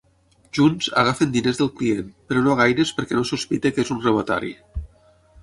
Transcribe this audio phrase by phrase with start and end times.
[0.57, 4.53] Junts, agafen diners del client, però no gaires perquè no sospiti que és un robatori.